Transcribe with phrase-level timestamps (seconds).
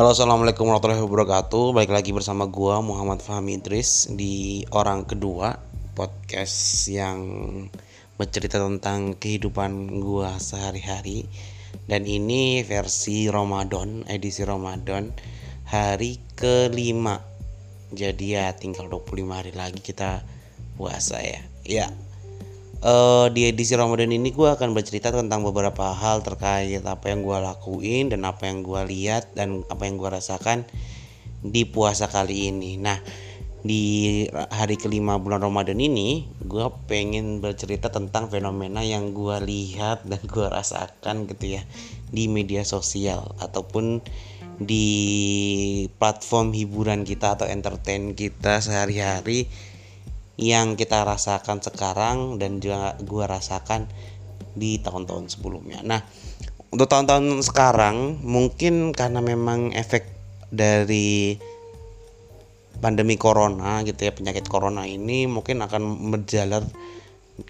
[0.00, 1.76] Halo assalamualaikum warahmatullahi wabarakatuh.
[1.76, 5.60] Balik lagi bersama gua Muhammad Fahmi Idris Di orang kedua
[5.92, 7.20] Podcast yang
[8.16, 11.28] Bercerita tentang kehidupan gua sehari-hari.
[11.84, 15.12] Dan ini versi Ramadan Edisi Ramadan
[15.68, 17.20] Hari kelima.
[17.92, 19.04] Jadi ya tinggal 25
[19.36, 20.24] hari lagi kita
[20.80, 21.44] puasa ya.
[21.68, 21.92] Ya
[22.84, 27.38] uh, di edisi Ramadan ini gue akan bercerita tentang beberapa hal terkait apa yang gue
[27.40, 30.64] lakuin dan apa yang gue lihat dan apa yang gue rasakan
[31.40, 32.76] di puasa kali ini.
[32.76, 33.00] Nah,
[33.60, 40.20] di hari kelima bulan Ramadan ini, gue pengen bercerita tentang fenomena yang gue lihat dan
[40.24, 41.62] gue rasakan gitu ya
[42.08, 44.00] di media sosial ataupun
[44.60, 44.88] di
[45.96, 49.48] platform hiburan kita atau entertain kita sehari-hari
[50.40, 53.84] yang kita rasakan sekarang dan juga gue rasakan
[54.56, 55.84] di tahun-tahun sebelumnya.
[55.84, 56.00] Nah,
[56.72, 60.08] untuk tahun-tahun sekarang mungkin karena memang efek
[60.48, 61.36] dari
[62.80, 66.64] pandemi corona gitu ya penyakit corona ini mungkin akan berjalan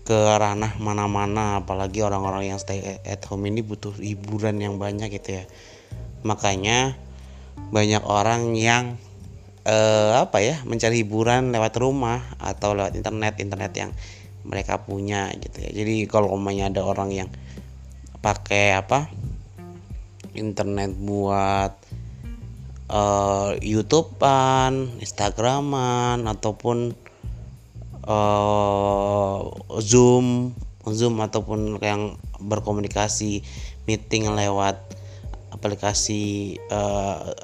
[0.03, 5.43] ke ranah mana-mana apalagi orang-orang yang stay at home ini butuh hiburan yang banyak gitu
[5.43, 5.45] ya
[6.27, 6.99] makanya
[7.71, 8.99] banyak orang yang
[9.65, 13.91] eh, apa ya mencari hiburan lewat rumah atau lewat internet internet yang
[14.45, 15.71] mereka punya gitu ya.
[15.73, 17.29] Jadi kalau umumnya ada orang yang
[18.21, 19.09] pakai apa
[20.37, 21.73] internet buat
[22.89, 26.95] uh, YouTubean, Instagraman ataupun
[28.05, 29.39] uh,
[29.81, 30.57] Zoom,
[30.89, 33.45] Zoom ataupun yang berkomunikasi
[33.85, 34.81] meeting lewat
[35.51, 37.35] aplikasi uh,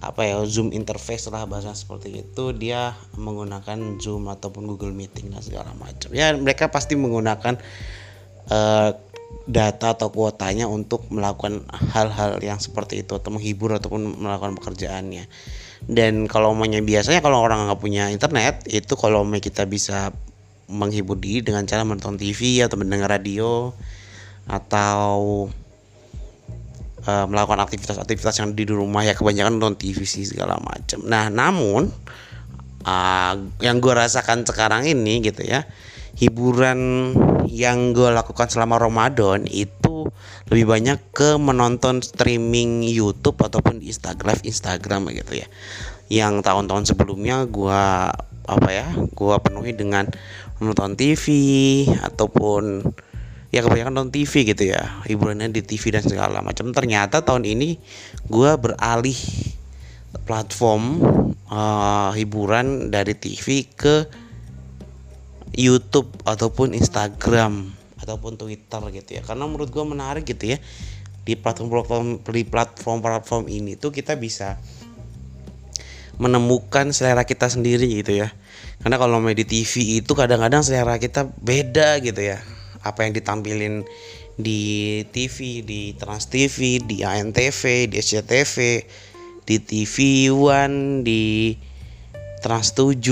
[0.00, 2.56] apa ya Zoom interface lah bahasa seperti itu.
[2.56, 6.10] Dia menggunakan Zoom ataupun Google Meeting dan segala macam.
[6.16, 7.60] Ya mereka pasti menggunakan
[8.48, 8.90] uh,
[9.46, 11.62] data atau kuotanya untuk melakukan
[11.94, 15.28] hal-hal yang seperti itu atau menghibur ataupun melakukan pekerjaannya.
[15.84, 20.12] Dan kalau umumnya biasanya kalau orang nggak punya internet itu kalau kita bisa
[20.70, 23.74] menghibur diri dengan cara menonton TV atau mendengar radio
[24.46, 25.46] atau
[27.06, 31.04] uh, melakukan aktivitas-aktivitas yang di rumah ya kebanyakan nonton TV sih segala macam.
[31.06, 31.92] Nah namun
[32.84, 35.64] uh, yang gue rasakan sekarang ini gitu ya
[36.20, 37.12] hiburan
[37.48, 40.08] yang gue lakukan selama Ramadan itu
[40.50, 45.46] lebih banyak ke menonton streaming YouTube ataupun Instagram Instagram gitu ya
[46.10, 47.82] yang tahun-tahun sebelumnya gue
[48.50, 50.10] apa ya gue penuhi dengan
[50.58, 51.24] menonton TV
[52.02, 52.82] ataupun
[53.50, 55.02] ya kebanyakan nonton TV gitu ya.
[55.06, 56.70] Hiburannya di TV dan segala macam.
[56.70, 57.76] Ternyata tahun ini
[58.30, 59.18] gue beralih
[60.26, 61.02] platform
[61.50, 64.06] uh, hiburan dari TV ke
[65.54, 69.22] YouTube ataupun Instagram ataupun Twitter gitu ya.
[69.26, 70.58] Karena menurut gue menarik gitu ya
[71.20, 74.56] di platform-platform di platform-platform ini tuh kita bisa
[76.16, 78.30] menemukan selera kita sendiri gitu ya.
[78.80, 82.40] Karena kalau main di TV itu kadang-kadang selera kita beda gitu ya
[82.80, 83.84] apa yang ditampilin
[84.40, 88.56] di TV, di Trans TV, di ANTV, di SCTV,
[89.44, 89.96] di TV
[90.32, 91.54] One, di
[92.40, 93.04] Trans 7,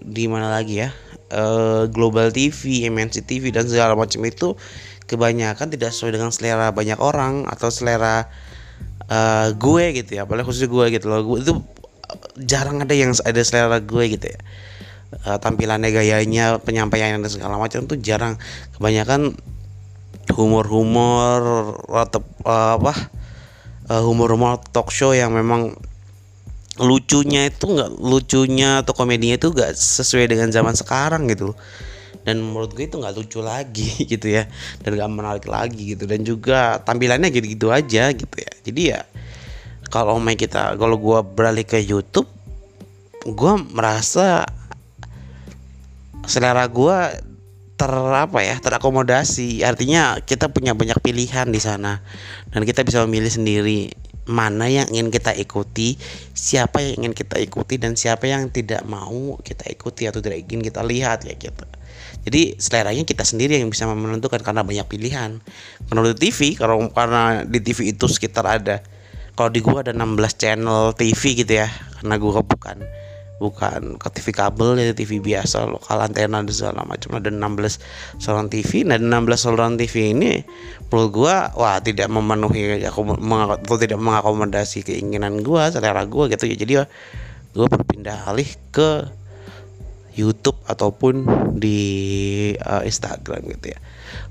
[0.00, 0.90] di mana lagi ya?
[1.30, 4.58] Uh, Global TV, MNC TV dan segala macam itu
[5.06, 8.26] kebanyakan tidak sesuai dengan selera banyak orang atau selera
[9.06, 11.22] uh, gue gitu ya, apalagi khusus gue gitu loh.
[11.22, 11.54] Gue itu
[12.42, 14.40] jarang ada yang ada selera gue gitu ya
[15.26, 18.38] uh, tampilannya gayanya penyampaian dan segala macam tuh jarang.
[18.76, 19.34] Kebanyakan
[20.30, 21.40] humor-humor
[21.90, 22.94] atau uh, apa
[23.90, 25.74] uh, humor-humor talk show yang memang
[26.80, 31.52] lucunya itu nggak lucunya atau komedinya itu nggak sesuai dengan zaman sekarang gitu.
[32.20, 34.44] Dan menurut gue itu nggak lucu lagi gitu ya.
[34.84, 36.04] Dan gak menarik lagi gitu.
[36.04, 38.52] Dan juga tampilannya gitu-gitu aja gitu ya.
[38.60, 39.00] Jadi ya
[39.90, 42.28] kalau main kita kalau gue beralih ke YouTube
[43.26, 44.48] gue merasa
[46.30, 46.98] selera gue
[47.74, 49.66] ter apa ya terakomodasi.
[49.66, 51.98] Artinya kita punya banyak pilihan di sana.
[52.54, 53.90] Dan kita bisa memilih sendiri
[54.30, 55.98] mana yang ingin kita ikuti
[56.36, 60.62] siapa yang ingin kita ikuti dan siapa yang tidak mau kita ikuti atau tidak ingin
[60.62, 61.66] kita lihat ya gitu.
[62.20, 65.40] Jadi seleranya kita sendiri yang bisa menentukan karena banyak pilihan.
[65.90, 68.84] Menurut TV kalau karena di TV itu sekitar ada
[69.34, 71.68] kalau di gua ada 16 channel TV gitu ya
[71.98, 72.84] karena gua bukan
[73.40, 78.52] bukan ke TV kabel ya TV biasa lokal antena dan segala macam ada 16 saluran
[78.52, 80.44] TV nah 16 saluran TV ini
[80.92, 86.56] menurut gua wah tidak memenuhi aku atau tidak mengakomodasi keinginan gua selera gua gitu ya.
[86.60, 86.72] Jadi
[87.56, 89.08] gua berpindah alih ke
[90.10, 91.24] YouTube ataupun
[91.56, 91.80] di
[92.60, 93.78] uh, Instagram gitu ya.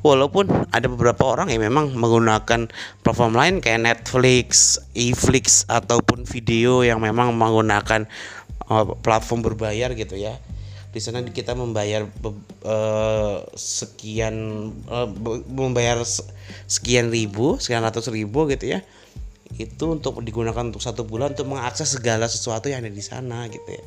[0.04, 2.68] Walaupun ada beberapa orang yang memang menggunakan
[3.02, 8.12] platform lain kayak Netflix, Eflix ataupun video yang memang menggunakan
[9.01, 10.38] platform berbayar gitu ya.
[10.89, 12.06] Di sana kita membayar
[12.66, 14.36] uh, sekian
[14.89, 15.10] uh,
[15.50, 16.01] membayar
[16.66, 18.81] sekian ribu, sekian ratus ribu gitu ya.
[19.57, 23.69] Itu untuk digunakan untuk satu bulan untuk mengakses segala sesuatu yang ada di sana gitu
[23.69, 23.83] ya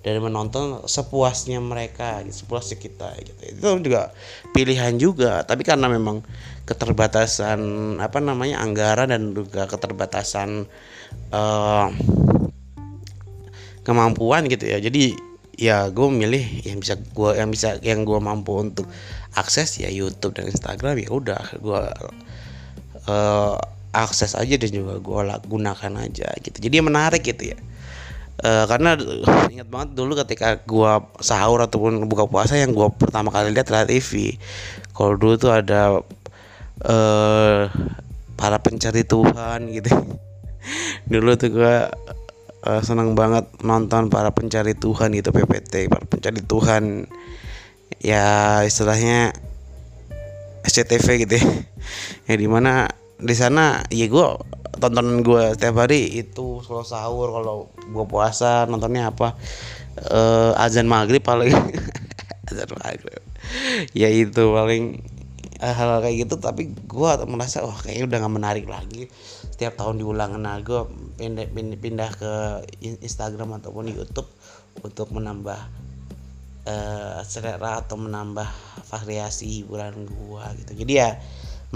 [0.00, 4.16] dan menonton sepuasnya mereka gitu, sepuasnya kita gitu itu juga
[4.56, 6.24] pilihan juga tapi karena memang
[6.64, 7.60] keterbatasan
[8.00, 10.64] apa namanya anggaran dan juga keterbatasan
[11.34, 11.92] uh,
[13.86, 15.16] kemampuan gitu ya jadi
[15.60, 18.88] ya gue milih yang bisa gue yang bisa yang gue mampu untuk
[19.36, 21.82] akses ya YouTube dan Instagram ya udah gue
[23.08, 23.56] uh,
[23.90, 27.58] akses aja dan juga gue gunakan aja gitu jadi menarik gitu ya
[28.40, 28.96] Uh, karena
[29.52, 33.84] ingat banget dulu ketika gua sahur ataupun buka puasa yang gua pertama kali lihat adalah
[33.84, 34.40] TV.
[34.96, 36.00] Kalau dulu tuh ada
[36.88, 37.62] uh,
[38.40, 39.92] para pencari Tuhan gitu.
[41.12, 41.92] dulu tuh gua
[42.64, 47.06] uh, senang banget nonton para pencari Tuhan gitu PPT, para pencari Tuhan.
[48.00, 49.36] Ya istilahnya
[50.64, 51.46] SCTV gitu ya.
[52.28, 52.88] ya di mana
[53.20, 54.26] di sana ya gue
[54.80, 59.36] tontonan gue setiap hari itu selalu sahur kalau gue puasa nontonnya apa
[60.08, 61.52] uh, azan maghrib paling
[62.48, 63.20] azan maghrib
[63.92, 65.04] ya itu paling
[65.60, 69.12] uh, hal kayak gitu tapi gue merasa wah kayaknya udah nggak menarik lagi
[69.60, 70.40] setiap tahun diulang.
[70.40, 70.88] Nah gue
[71.20, 72.32] pindah, pindah pindah ke
[73.04, 74.24] Instagram ataupun YouTube
[74.80, 75.60] untuk menambah
[76.64, 78.48] uh, selera atau menambah
[78.88, 80.72] variasi hiburan gue gitu.
[80.80, 81.20] Jadi ya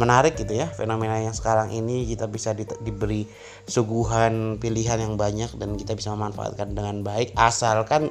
[0.00, 2.08] menarik gitu ya fenomena yang sekarang ini.
[2.08, 3.28] Kita bisa di, diberi
[3.68, 8.08] suguhan pilihan yang banyak dan kita bisa memanfaatkan dengan baik asalkan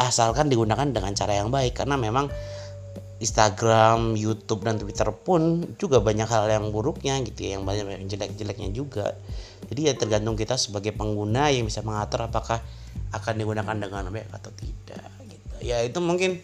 [0.00, 1.76] asalkan digunakan dengan cara yang baik.
[1.76, 2.32] Karena memang
[3.22, 8.10] Instagram, YouTube dan Twitter pun juga banyak hal yang buruknya gitu ya, yang banyak yang
[8.10, 9.14] jelek-jeleknya juga.
[9.70, 12.58] Jadi ya tergantung kita sebagai pengguna yang bisa mengatur apakah
[13.14, 15.54] akan digunakan dengan baik atau tidak gitu.
[15.62, 16.42] Ya itu mungkin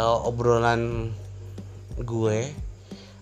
[0.00, 1.12] uh, obrolan
[2.00, 2.48] gue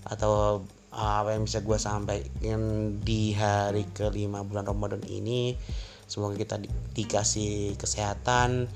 [0.06, 0.62] atau
[0.94, 5.58] uh, apa yang bisa gue sampaikan di hari kelima bulan Ramadan ini
[6.06, 8.68] semoga kita di, dikasih kesehatan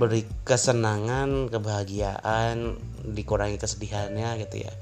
[0.00, 2.72] diberi kesenangan kebahagiaan
[3.04, 4.72] dikurangi kesedihannya gitu ya.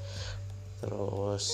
[0.79, 1.45] Terus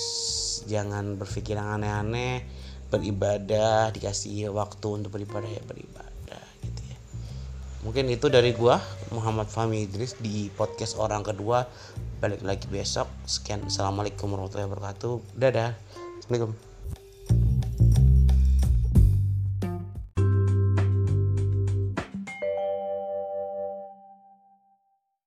[0.69, 2.45] jangan berpikir aneh-aneh
[2.93, 6.97] beribadah dikasih waktu untuk beribadah ya beribadah gitu ya.
[7.89, 8.77] Mungkin itu dari gua
[9.09, 11.65] Muhammad Fahmi Idris di podcast orang kedua.
[12.21, 13.09] Balik lagi besok.
[13.25, 13.65] Sekian.
[13.65, 15.41] Assalamualaikum warahmatullahi wabarakatuh.
[15.41, 15.73] Dadah.
[16.21, 16.74] Assalamualaikum